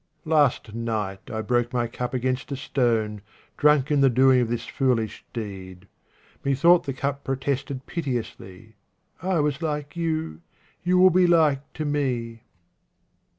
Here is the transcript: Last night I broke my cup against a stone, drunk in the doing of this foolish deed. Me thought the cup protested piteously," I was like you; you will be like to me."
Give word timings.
Last 0.25 0.73
night 0.73 1.29
I 1.29 1.43
broke 1.43 1.71
my 1.73 1.85
cup 1.85 2.15
against 2.15 2.51
a 2.51 2.55
stone, 2.55 3.21
drunk 3.55 3.91
in 3.91 4.01
the 4.01 4.09
doing 4.09 4.41
of 4.41 4.49
this 4.49 4.65
foolish 4.65 5.23
deed. 5.31 5.87
Me 6.43 6.55
thought 6.55 6.85
the 6.85 6.91
cup 6.93 7.23
protested 7.23 7.85
piteously," 7.85 8.77
I 9.21 9.39
was 9.41 9.61
like 9.61 9.95
you; 9.95 10.41
you 10.81 10.97
will 10.97 11.11
be 11.11 11.27
like 11.27 11.71
to 11.73 11.85
me." 11.85 12.41